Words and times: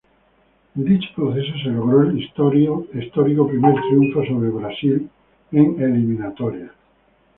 En 0.77 0.83
dicho 0.83 1.09
proceso 1.15 1.53
se 1.63 1.69
logró 1.69 2.01
el 2.01 2.17
histórico 2.19 3.47
primer 3.47 3.75
triunfo 3.87 4.25
sobre 4.25 4.49
Brasil 4.49 5.07
en 5.51 5.79
eliminatorias. 5.79 6.71